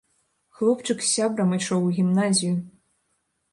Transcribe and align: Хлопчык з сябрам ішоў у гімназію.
Хлопчык 0.59 1.03
з 1.03 1.09
сябрам 1.17 1.53
ішоў 1.59 1.85
у 1.91 1.93
гімназію. 2.01 2.57